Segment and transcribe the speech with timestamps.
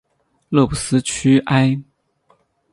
[0.49, 1.79] 勒布斯屈埃。